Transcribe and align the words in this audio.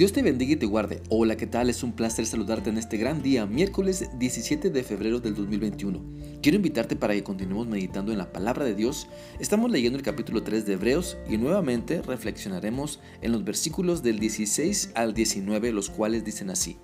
Dios 0.00 0.14
te 0.14 0.22
bendiga 0.22 0.54
y 0.54 0.56
te 0.56 0.64
guarde. 0.64 1.02
Hola, 1.10 1.36
¿qué 1.36 1.46
tal? 1.46 1.68
Es 1.68 1.82
un 1.82 1.92
placer 1.92 2.24
saludarte 2.24 2.70
en 2.70 2.78
este 2.78 2.96
gran 2.96 3.22
día, 3.22 3.44
miércoles 3.44 4.08
17 4.18 4.70
de 4.70 4.82
febrero 4.82 5.20
del 5.20 5.34
2021. 5.34 6.02
Quiero 6.40 6.56
invitarte 6.56 6.96
para 6.96 7.12
que 7.12 7.22
continuemos 7.22 7.66
meditando 7.66 8.10
en 8.10 8.16
la 8.16 8.32
palabra 8.32 8.64
de 8.64 8.74
Dios. 8.74 9.08
Estamos 9.40 9.70
leyendo 9.70 9.98
el 9.98 10.02
capítulo 10.02 10.42
3 10.42 10.64
de 10.64 10.72
Hebreos 10.72 11.18
y 11.28 11.36
nuevamente 11.36 12.00
reflexionaremos 12.00 12.98
en 13.20 13.32
los 13.32 13.44
versículos 13.44 14.02
del 14.02 14.20
16 14.20 14.92
al 14.94 15.12
19, 15.12 15.70
los 15.70 15.90
cuales 15.90 16.24
dicen 16.24 16.48
así. 16.48 16.78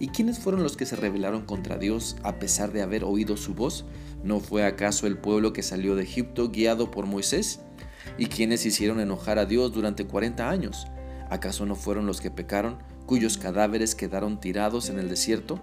¿Y 0.00 0.08
quiénes 0.08 0.40
fueron 0.40 0.64
los 0.64 0.76
que 0.76 0.86
se 0.86 0.96
rebelaron 0.96 1.42
contra 1.46 1.78
Dios 1.78 2.16
a 2.24 2.40
pesar 2.40 2.72
de 2.72 2.82
haber 2.82 3.04
oído 3.04 3.36
su 3.36 3.54
voz? 3.54 3.84
¿No 4.24 4.40
fue 4.40 4.64
acaso 4.64 5.06
el 5.06 5.18
pueblo 5.18 5.52
que 5.52 5.62
salió 5.62 5.94
de 5.94 6.02
Egipto 6.02 6.50
guiado 6.50 6.90
por 6.90 7.06
Moisés? 7.06 7.60
¿Y 8.18 8.26
quiénes 8.26 8.66
hicieron 8.66 8.98
enojar 8.98 9.38
a 9.38 9.46
Dios 9.46 9.72
durante 9.72 10.04
40 10.04 10.50
años? 10.50 10.88
¿Acaso 11.30 11.64
no 11.64 11.76
fueron 11.76 12.06
los 12.06 12.20
que 12.20 12.32
pecaron, 12.32 12.78
cuyos 13.06 13.38
cadáveres 13.38 13.94
quedaron 13.94 14.40
tirados 14.40 14.90
en 14.90 14.98
el 14.98 15.08
desierto? 15.08 15.60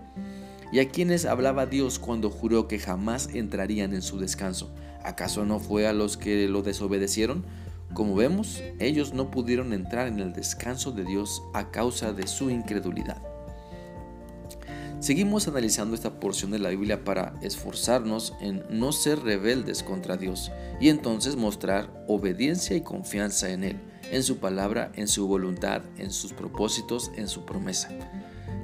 ¿Y 0.72 0.80
a 0.80 0.90
quienes 0.90 1.26
hablaba 1.26 1.66
Dios 1.66 2.00
cuando 2.00 2.30
juró 2.30 2.70
que 2.70 2.80
jamás 2.80 3.30
entrarían 3.34 3.94
en 3.94 4.02
su 4.02 4.18
descanso? 4.18 4.74
¿Acaso 5.04 5.46
no 5.46 5.60
fue 5.60 5.86
a 5.86 5.94
los 5.94 6.16
que 6.16 6.48
lo 6.48 6.62
desobedecieron? 6.62 7.46
Como 7.94 8.16
vemos, 8.16 8.64
ellos 8.80 9.14
no 9.14 9.30
pudieron 9.30 9.74
entrar 9.74 10.08
en 10.08 10.20
el 10.20 10.32
descanso 10.32 10.92
de 10.92 11.04
Dios 11.04 11.42
a 11.54 11.70
causa 11.70 12.14
de 12.14 12.28
su 12.28 12.50
incredulidad. 12.50 13.22
Seguimos 15.00 15.48
analizando 15.48 15.96
esta 15.96 16.20
porción 16.20 16.52
de 16.52 16.60
la 16.60 16.70
Biblia 16.70 17.04
para 17.04 17.36
esforzarnos 17.42 18.34
en 18.42 18.64
no 18.70 18.92
ser 18.94 19.20
rebeldes 19.20 19.84
contra 19.84 20.18
Dios 20.18 20.52
y 20.80 20.90
entonces 20.90 21.36
mostrar 21.36 22.06
obediencia 22.08 22.76
y 22.76 22.82
confianza 22.82 23.52
en 23.52 23.64
Él 23.64 23.80
en 24.12 24.24
su 24.24 24.38
palabra, 24.38 24.92
en 24.96 25.08
su 25.08 25.28
voluntad, 25.28 25.82
en 25.98 26.12
sus 26.12 26.34
propósitos, 26.34 27.12
en 27.16 27.28
su 27.28 27.46
promesa. 27.46 27.90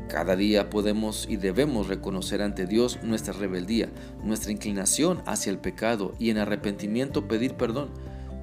Cada 0.10 0.36
día 0.36 0.70
podemos 0.70 1.26
y 1.30 1.38
debemos 1.38 1.88
reconocer 1.88 2.42
ante 2.42 2.68
Dios 2.68 3.00
nuestra 3.04 3.34
rebeldía, 3.34 3.90
nuestra 4.24 4.52
inclinación 4.52 5.24
hacia 5.26 5.50
el 5.50 5.58
pecado 5.58 6.14
y 6.20 6.30
en 6.30 6.38
arrepentimiento 6.38 7.28
pedir 7.28 7.56
perdón, 7.56 7.90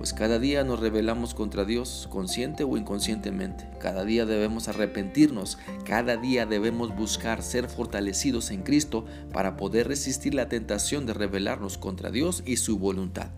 pues 0.00 0.14
cada 0.14 0.38
día 0.38 0.64
nos 0.64 0.80
rebelamos 0.80 1.34
contra 1.34 1.66
Dios, 1.66 2.08
consciente 2.10 2.64
o 2.64 2.78
inconscientemente. 2.78 3.69
Cada 3.78 4.05
día 4.05 4.25
debemos 4.25 4.66
arrepentirnos, 4.66 5.58
cada 5.84 6.16
día 6.16 6.47
debemos 6.47 6.97
buscar 6.97 7.42
ser 7.42 7.69
fortalecidos 7.69 8.50
en 8.50 8.62
Cristo 8.62 9.05
para 9.30 9.58
poder 9.58 9.88
resistir 9.88 10.32
la 10.32 10.48
tentación 10.48 11.05
de 11.05 11.12
rebelarnos 11.12 11.77
contra 11.77 12.10
Dios 12.10 12.42
y 12.47 12.56
su 12.56 12.78
voluntad. 12.78 13.28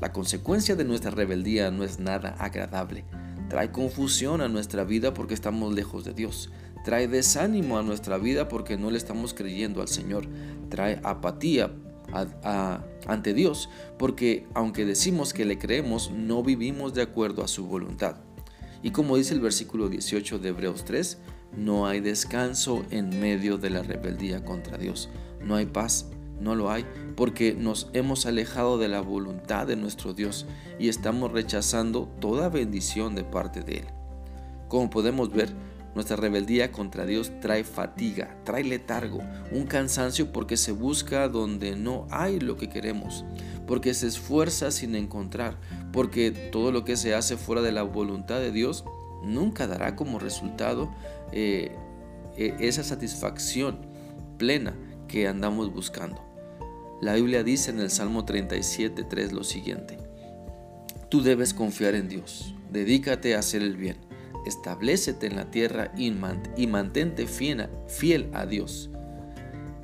La 0.00 0.12
consecuencia 0.12 0.76
de 0.76 0.84
nuestra 0.84 1.10
rebeldía 1.10 1.70
no 1.70 1.84
es 1.84 1.98
nada 1.98 2.36
agradable. 2.38 3.04
Trae 3.48 3.70
confusión 3.70 4.40
a 4.40 4.48
nuestra 4.48 4.84
vida 4.84 5.14
porque 5.14 5.34
estamos 5.34 5.72
lejos 5.74 6.04
de 6.04 6.12
Dios. 6.14 6.50
Trae 6.84 7.08
desánimo 7.08 7.78
a 7.78 7.82
nuestra 7.82 8.18
vida 8.18 8.48
porque 8.48 8.76
no 8.76 8.90
le 8.90 8.98
estamos 8.98 9.34
creyendo 9.34 9.80
al 9.80 9.88
Señor. 9.88 10.26
Trae 10.68 11.00
apatía 11.04 11.70
ante 13.06 13.34
Dios 13.34 13.70
porque 13.98 14.46
aunque 14.54 14.84
decimos 14.84 15.32
que 15.32 15.44
le 15.44 15.58
creemos, 15.58 16.10
no 16.10 16.42
vivimos 16.42 16.94
de 16.94 17.02
acuerdo 17.02 17.42
a 17.44 17.48
su 17.48 17.66
voluntad. 17.66 18.16
Y 18.82 18.90
como 18.90 19.16
dice 19.16 19.34
el 19.34 19.40
versículo 19.40 19.88
18 19.88 20.38
de 20.38 20.50
Hebreos 20.50 20.84
3, 20.84 21.18
no 21.56 21.86
hay 21.86 22.00
descanso 22.00 22.84
en 22.90 23.20
medio 23.20 23.56
de 23.56 23.70
la 23.70 23.82
rebeldía 23.82 24.44
contra 24.44 24.76
Dios. 24.76 25.08
No 25.40 25.54
hay 25.56 25.66
paz 25.66 26.06
no 26.40 26.54
lo 26.54 26.70
hay, 26.70 26.84
porque 27.16 27.54
nos 27.54 27.88
hemos 27.92 28.26
alejado 28.26 28.78
de 28.78 28.88
la 28.88 29.00
voluntad 29.00 29.66
de 29.66 29.76
nuestro 29.76 30.12
Dios 30.12 30.46
y 30.78 30.88
estamos 30.88 31.32
rechazando 31.32 32.08
toda 32.20 32.48
bendición 32.48 33.14
de 33.14 33.24
parte 33.24 33.62
de 33.62 33.78
Él. 33.78 33.86
Como 34.68 34.90
podemos 34.90 35.32
ver, 35.32 35.54
nuestra 35.94 36.16
rebeldía 36.16 36.72
contra 36.72 37.06
Dios 37.06 37.30
trae 37.40 37.62
fatiga, 37.62 38.36
trae 38.44 38.64
letargo, 38.64 39.20
un 39.52 39.64
cansancio 39.66 40.32
porque 40.32 40.56
se 40.56 40.72
busca 40.72 41.28
donde 41.28 41.76
no 41.76 42.06
hay 42.10 42.40
lo 42.40 42.56
que 42.56 42.68
queremos, 42.68 43.24
porque 43.66 43.94
se 43.94 44.08
esfuerza 44.08 44.70
sin 44.70 44.96
encontrar, 44.96 45.56
porque 45.92 46.32
todo 46.32 46.72
lo 46.72 46.84
que 46.84 46.96
se 46.96 47.14
hace 47.14 47.36
fuera 47.36 47.62
de 47.62 47.72
la 47.72 47.84
voluntad 47.84 48.40
de 48.40 48.50
Dios 48.50 48.84
nunca 49.22 49.66
dará 49.66 49.94
como 49.94 50.18
resultado 50.18 50.92
eh, 51.32 51.76
eh, 52.36 52.56
esa 52.58 52.82
satisfacción 52.82 53.78
plena 54.36 54.74
andamos 55.22 55.72
buscando. 55.72 56.20
La 57.00 57.14
Biblia 57.14 57.44
dice 57.44 57.70
en 57.70 57.80
el 57.80 57.90
Salmo 57.90 58.26
37.3 58.26 59.30
lo 59.30 59.44
siguiente. 59.44 59.98
Tú 61.08 61.22
debes 61.22 61.54
confiar 61.54 61.94
en 61.94 62.08
Dios, 62.08 62.54
dedícate 62.70 63.34
a 63.34 63.38
hacer 63.38 63.62
el 63.62 63.76
bien, 63.76 63.96
establecete 64.46 65.26
en 65.26 65.36
la 65.36 65.50
tierra 65.50 65.92
y 65.96 66.10
mantente 66.66 67.26
fiel 67.26 68.30
a 68.32 68.46
Dios. 68.46 68.90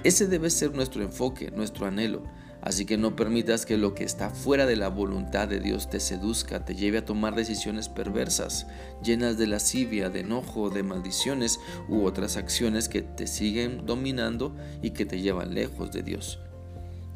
Ese 0.02 0.26
debe 0.26 0.50
ser 0.50 0.74
nuestro 0.74 1.02
enfoque, 1.02 1.50
nuestro 1.50 1.86
anhelo. 1.86 2.24
Así 2.62 2.84
que 2.84 2.98
no 2.98 3.16
permitas 3.16 3.64
que 3.64 3.78
lo 3.78 3.94
que 3.94 4.04
está 4.04 4.30
fuera 4.30 4.66
de 4.66 4.76
la 4.76 4.88
voluntad 4.88 5.48
de 5.48 5.60
Dios 5.60 5.88
te 5.88 5.98
seduzca, 5.98 6.64
te 6.64 6.74
lleve 6.74 6.98
a 6.98 7.04
tomar 7.04 7.34
decisiones 7.34 7.88
perversas, 7.88 8.66
llenas 9.02 9.38
de 9.38 9.46
lascivia, 9.46 10.10
de 10.10 10.20
enojo, 10.20 10.68
de 10.68 10.82
maldiciones 10.82 11.58
u 11.88 12.04
otras 12.04 12.36
acciones 12.36 12.88
que 12.88 13.00
te 13.02 13.26
siguen 13.26 13.86
dominando 13.86 14.54
y 14.82 14.90
que 14.90 15.06
te 15.06 15.20
llevan 15.20 15.54
lejos 15.54 15.90
de 15.90 16.02
Dios. 16.02 16.38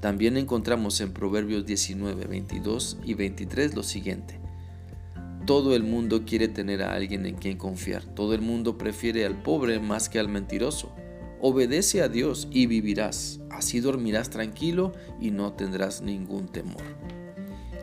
También 0.01 0.37
encontramos 0.37 1.01
en 1.01 1.13
Proverbios 1.13 1.65
19, 1.67 2.27
22 2.27 2.99
y 3.05 3.15
23 3.15 3.75
lo 3.75 3.83
siguiente. 3.83 4.39
Todo 5.47 5.75
el 5.75 5.83
mundo 5.83 6.25
quiere 6.25 6.49
tener 6.49 6.83
a 6.83 6.95
alguien 6.95 7.27
en 7.27 7.37
quien 7.37 7.59
confiar. 7.59 8.03
Todo 8.03 8.33
el 8.33 8.41
mundo 8.41 8.79
prefiere 8.79 9.27
al 9.27 9.43
pobre 9.43 9.79
más 9.79 10.09
que 10.09 10.19
al 10.19 10.29
mentiroso. 10.29 10.95
Obedece 11.47 12.01
a 12.01 12.09
Dios 12.09 12.49
y 12.51 12.65
vivirás. 12.65 13.39
Así 13.51 13.81
dormirás 13.81 14.31
tranquilo 14.31 14.93
y 15.21 15.31
no 15.31 15.53
tendrás 15.53 16.01
ningún 16.01 16.49
temor. 16.49 16.81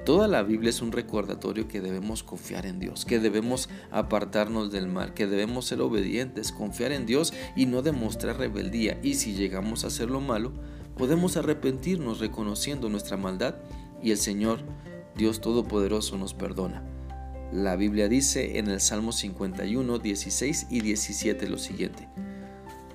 Toda 0.04 0.28
la 0.28 0.42
Biblia 0.42 0.72
es 0.72 0.82
un 0.82 0.92
recordatorio 0.92 1.68
que 1.68 1.80
debemos 1.80 2.24
confiar 2.24 2.66
en 2.66 2.80
Dios, 2.80 3.06
que 3.06 3.20
debemos 3.20 3.70
apartarnos 3.92 4.72
del 4.72 4.88
mal, 4.88 5.14
que 5.14 5.28
debemos 5.28 5.68
ser 5.68 5.80
obedientes, 5.82 6.52
confiar 6.52 6.92
en 6.92 7.06
Dios 7.06 7.36
y 7.56 7.68
no 7.68 7.84
demostrar 7.84 8.40
rebeldía. 8.40 9.00
Y 9.04 9.14
si 9.14 9.36
llegamos 9.36 9.84
a 9.84 9.90
hacer 9.90 10.10
lo 10.10 10.22
malo, 10.22 10.54
podemos 10.98 11.38
arrepentirnos 11.38 12.20
reconociendo 12.20 12.90
nuestra 12.90 13.16
maldad 13.16 13.58
y 14.02 14.10
el 14.10 14.18
Señor, 14.18 14.62
Dios 15.16 15.40
Todopoderoso, 15.40 16.18
nos 16.18 16.34
perdona. 16.34 16.84
La 17.54 17.76
Biblia 17.76 18.10
dice 18.10 18.58
en 18.58 18.70
el 18.70 18.82
Salmo 18.82 19.12
51, 19.12 20.00
16 20.00 20.66
y 20.72 20.82
17 20.82 21.48
lo 21.48 21.60
siguiente. 21.60 22.10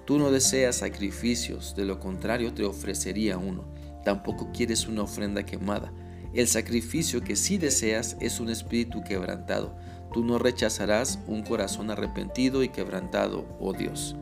Tú 0.06 0.21
no 0.21 0.31
deseas 0.31 0.77
sacrificios, 0.77 1.75
de 1.75 1.84
lo 1.84 1.99
contrario 1.99 2.55
te 2.55 2.65
ofrecería 2.65 3.39
uno. 3.39 3.65
Tampoco 4.05 4.53
quieres 4.53 4.87
una 4.87 5.03
ofrenda 5.03 5.44
quemada. 5.44 5.93
El 6.33 6.47
sacrificio 6.47 7.22
que 7.22 7.34
sí 7.34 7.59
deseas 7.59 8.16
es 8.21 8.39
un 8.39 8.49
espíritu 8.49 9.03
quebrantado. 9.03 9.77
Tú 10.12 10.25
no 10.25 10.39
rechazarás 10.39 11.19
un 11.27 11.43
corazón 11.43 11.91
arrepentido 11.91 12.62
y 12.62 12.69
quebrantado, 12.69 13.47
oh 13.59 13.72
Dios. 13.72 14.15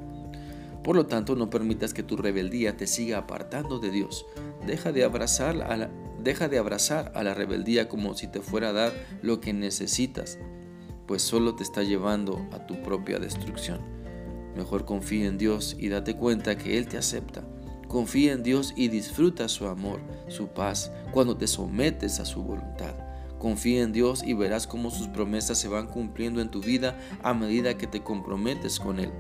Por 0.82 0.96
lo 0.96 1.04
tanto, 1.04 1.36
no 1.36 1.50
permitas 1.50 1.92
que 1.92 2.02
tu 2.02 2.16
rebeldía 2.16 2.78
te 2.78 2.86
siga 2.86 3.18
apartando 3.18 3.78
de 3.78 3.90
Dios. 3.90 4.24
Deja 4.66 4.90
de 4.90 5.04
abrazar 5.04 5.60
a 5.62 5.76
la, 5.76 5.90
deja 6.22 6.48
de 6.48 6.56
abrazar 6.56 7.12
a 7.14 7.22
la 7.22 7.34
rebeldía 7.34 7.90
como 7.90 8.14
si 8.14 8.26
te 8.26 8.40
fuera 8.40 8.70
a 8.70 8.72
dar 8.72 8.92
lo 9.20 9.42
que 9.42 9.52
necesitas, 9.52 10.38
pues 11.06 11.20
solo 11.20 11.56
te 11.56 11.62
está 11.62 11.82
llevando 11.82 12.48
a 12.52 12.66
tu 12.66 12.82
propia 12.82 13.18
destrucción. 13.18 13.93
Mejor 14.56 14.84
confía 14.84 15.26
en 15.26 15.38
Dios 15.38 15.76
y 15.78 15.88
date 15.88 16.16
cuenta 16.16 16.56
que 16.56 16.78
Él 16.78 16.86
te 16.86 16.96
acepta. 16.96 17.42
Confía 17.88 18.32
en 18.32 18.42
Dios 18.42 18.72
y 18.76 18.88
disfruta 18.88 19.48
su 19.48 19.66
amor, 19.66 20.00
su 20.28 20.48
paz, 20.48 20.90
cuando 21.12 21.36
te 21.36 21.46
sometes 21.46 22.18
a 22.20 22.24
su 22.24 22.42
voluntad. 22.42 22.94
Confía 23.38 23.82
en 23.82 23.92
Dios 23.92 24.22
y 24.24 24.32
verás 24.32 24.66
cómo 24.66 24.90
sus 24.90 25.08
promesas 25.08 25.58
se 25.58 25.68
van 25.68 25.86
cumpliendo 25.86 26.40
en 26.40 26.50
tu 26.50 26.60
vida 26.60 26.98
a 27.22 27.34
medida 27.34 27.76
que 27.76 27.86
te 27.86 28.02
comprometes 28.02 28.80
con 28.80 28.98
Él. 28.98 29.10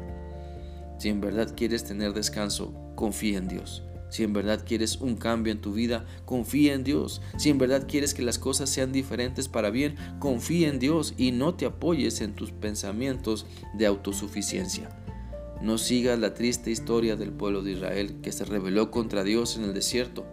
Si 0.98 1.08
en 1.08 1.20
verdad 1.20 1.52
quieres 1.56 1.84
tener 1.84 2.14
descanso, 2.14 2.72
confía 2.94 3.38
en 3.38 3.48
Dios. 3.48 3.82
Si 4.08 4.22
en 4.22 4.32
verdad 4.32 4.64
quieres 4.64 4.96
un 4.96 5.16
cambio 5.16 5.52
en 5.52 5.60
tu 5.60 5.72
vida, 5.72 6.06
confía 6.24 6.74
en 6.74 6.84
Dios. 6.84 7.20
Si 7.36 7.50
en 7.50 7.58
verdad 7.58 7.86
quieres 7.88 8.14
que 8.14 8.22
las 8.22 8.38
cosas 8.38 8.70
sean 8.70 8.92
diferentes 8.92 9.48
para 9.48 9.70
bien, 9.70 9.96
confía 10.20 10.68
en 10.68 10.78
Dios 10.78 11.14
y 11.16 11.32
no 11.32 11.54
te 11.54 11.66
apoyes 11.66 12.20
en 12.20 12.34
tus 12.34 12.52
pensamientos 12.52 13.44
de 13.76 13.86
autosuficiencia. 13.86 15.03
No 15.64 15.78
sigas 15.78 16.18
la 16.18 16.34
triste 16.34 16.70
historia 16.70 17.16
del 17.16 17.32
pueblo 17.32 17.62
de 17.62 17.72
Israel 17.72 18.16
que 18.20 18.32
se 18.32 18.44
rebeló 18.44 18.90
contra 18.90 19.24
Dios 19.24 19.56
en 19.56 19.64
el 19.64 19.72
desierto. 19.72 20.26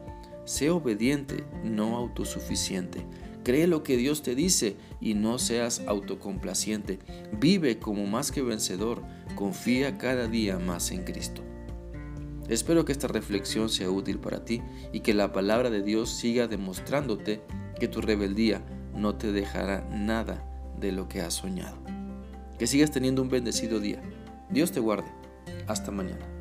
Sé 0.44 0.70
obediente, 0.70 1.46
no 1.64 1.96
autosuficiente. 1.96 3.06
Cree 3.46 3.66
lo 3.66 3.82
que 3.82 3.96
Dios 3.96 4.24
te 4.24 4.36
dice 4.36 4.76
y 5.00 5.14
no 5.14 5.40
seas 5.40 5.84
autocomplaciente. 5.88 7.00
Vive 7.40 7.80
como 7.80 8.08
más 8.08 8.30
que 8.34 8.42
vencedor. 8.42 9.04
Confía 9.36 9.98
cada 9.98 10.28
día 10.28 10.60
más 10.60 10.92
en 10.92 11.06
Cristo. 11.06 11.42
Espero 12.50 12.84
que 12.84 12.92
esta 12.92 13.08
reflexión 13.08 13.70
sea 13.70 13.90
útil 13.90 14.20
para 14.20 14.44
ti 14.44 14.62
y 14.92 15.00
que 15.00 15.14
la 15.14 15.32
palabra 15.32 15.70
de 15.70 15.82
Dios 15.82 16.10
siga 16.10 16.48
demostrándote 16.48 17.42
que 17.80 17.88
tu 17.88 18.02
rebeldía 18.02 18.66
no 18.94 19.16
te 19.16 19.32
dejará 19.32 19.88
nada 19.94 20.46
de 20.78 20.92
lo 20.92 21.08
que 21.08 21.22
has 21.22 21.36
soñado. 21.36 21.78
Que 22.60 22.68
sigas 22.68 22.92
teniendo 22.92 23.22
un 23.22 23.30
bendecido 23.30 23.80
día. 23.80 24.02
Dios 24.50 24.74
te 24.74 24.82
guarde. 24.82 25.21
Hasta 25.68 25.92
mañana. 25.92 26.41